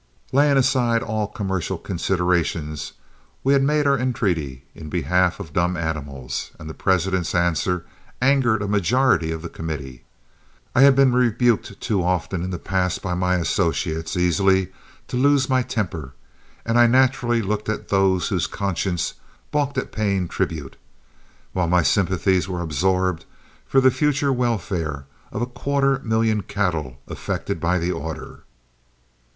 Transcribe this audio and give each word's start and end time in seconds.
Laying 0.31 0.57
aside 0.57 1.03
all 1.03 1.27
commercial 1.27 1.77
considerations, 1.77 2.93
we 3.43 3.53
had 3.53 3.61
made 3.61 3.85
our 3.85 3.99
entreaty 3.99 4.63
in 4.73 4.89
behalf 4.89 5.39
of 5.39 5.53
dumb 5.53 5.77
animals, 5.77 6.49
and 6.57 6.67
the 6.67 6.73
President's 6.73 7.35
answer 7.35 7.85
angered 8.19 8.63
a 8.63 8.67
majority 8.67 9.31
of 9.31 9.43
the 9.43 9.47
committee. 9.47 10.03
I 10.73 10.81
had 10.81 10.95
been 10.95 11.13
rebuked 11.13 11.79
too 11.79 12.01
often 12.03 12.41
in 12.41 12.49
the 12.49 12.57
past 12.57 13.03
by 13.03 13.13
my 13.13 13.35
associates 13.35 14.17
easily 14.17 14.69
to 15.07 15.17
lose 15.17 15.47
my 15.51 15.61
temper, 15.61 16.15
and 16.65 16.79
I 16.79 16.87
naturally 16.87 17.43
looked 17.43 17.69
at 17.69 17.89
those 17.89 18.29
whose 18.29 18.47
conscience 18.47 19.13
balked 19.51 19.77
at 19.77 19.91
paying 19.91 20.27
tribute, 20.27 20.77
while 21.53 21.67
my 21.67 21.83
sympathies 21.83 22.49
were 22.49 22.61
absorbed 22.61 23.25
for 23.67 23.79
the 23.79 23.91
future 23.91 24.33
welfare 24.33 25.05
of 25.31 25.43
a 25.43 25.45
quarter 25.45 25.99
million 26.03 26.41
cattle 26.41 26.97
affected 27.07 27.59
by 27.59 27.77
the 27.77 27.91
order. 27.91 28.45